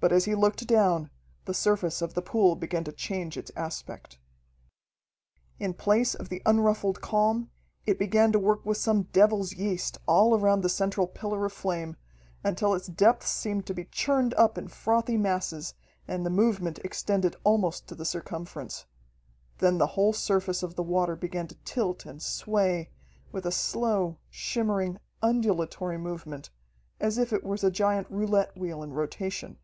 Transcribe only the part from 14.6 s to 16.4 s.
frothy masses and the